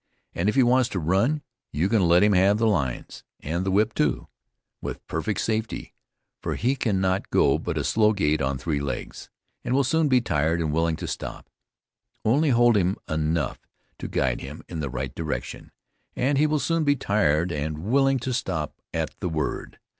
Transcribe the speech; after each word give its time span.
And 0.33 0.49
if 0.49 0.55
he 0.55 0.63
wants 0.63 0.89
to 0.89 0.99
run 0.99 1.43
you 1.71 1.87
can 1.87 2.01
let 2.01 2.23
him 2.23 2.33
have 2.33 2.57
the 2.57 2.65
lines, 2.65 3.23
and 3.39 3.63
the 3.63 3.69
whip 3.69 3.93
too, 3.93 4.29
with 4.81 5.05
perfect 5.05 5.39
safety, 5.41 5.93
for 6.41 6.55
he 6.55 6.75
cannot 6.75 7.29
go 7.29 7.59
but 7.59 7.77
a 7.77 7.83
slow 7.83 8.11
gait 8.11 8.41
on 8.41 8.57
three 8.57 8.79
legs, 8.79 9.29
and 9.63 9.75
will 9.75 9.83
soon 9.83 10.07
be 10.07 10.19
tired 10.19 10.59
and 10.59 10.73
willing 10.73 10.95
to 10.95 11.07
stop; 11.07 11.51
only 12.25 12.49
hold 12.49 12.77
him 12.77 12.97
enough 13.07 13.59
to 13.99 14.07
guide 14.07 14.41
him 14.41 14.63
in 14.67 14.79
the 14.79 14.89
right 14.89 15.13
direction, 15.13 15.71
and 16.15 16.39
he 16.39 16.47
will 16.47 16.57
soon 16.57 16.83
be 16.83 16.95
tired 16.95 17.51
and 17.51 17.77
willing 17.83 18.17
to 18.17 18.33
stop 18.33 18.81
at 18.95 19.11
the 19.19 19.29
word. 19.29 19.77